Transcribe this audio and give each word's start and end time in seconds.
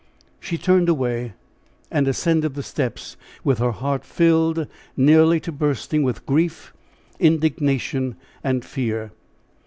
She 0.39 0.57
turned 0.57 0.89
away 0.89 1.33
and 1.91 2.07
ascended 2.07 2.55
the 2.55 2.63
steps 2.63 3.17
with 3.43 3.59
her 3.59 3.69
heart 3.71 4.03
filled 4.03 4.65
nearly 4.97 5.39
to 5.41 5.51
bursting 5.51 6.01
with 6.01 6.25
grief, 6.25 6.73
indignation 7.19 8.15
and 8.43 8.65
fear. 8.65 9.11